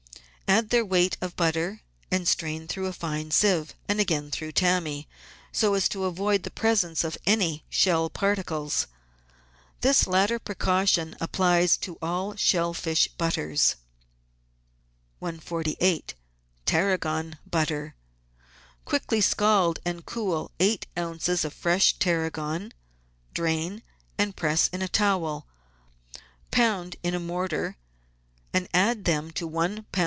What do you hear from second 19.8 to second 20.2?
and